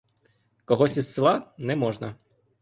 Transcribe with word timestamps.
Когось 0.65 0.97
із 0.97 1.13
села— 1.13 1.53
не 1.57 1.75
можна. 1.75 2.15